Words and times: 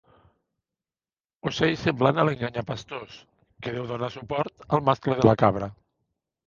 Ocell 1.49 1.75
semblant 1.81 2.21
a 2.21 2.25
l'enganyapastors 2.29 3.21
que 3.67 3.75
deu 3.79 3.89
donar 3.95 4.11
suport 4.19 4.69
al 4.79 4.85
mascle 4.91 5.21
de 5.23 5.31
la 5.33 5.41
cabra. 5.47 5.75